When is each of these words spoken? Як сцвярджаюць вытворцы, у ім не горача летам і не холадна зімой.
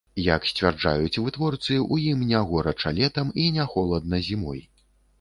Як 0.35 0.45
сцвярджаюць 0.51 1.21
вытворцы, 1.25 1.77
у 1.93 2.01
ім 2.09 2.25
не 2.33 2.39
горача 2.55 2.97
летам 3.03 3.33
і 3.45 3.49
не 3.59 3.71
холадна 3.75 4.27
зімой. 4.33 4.69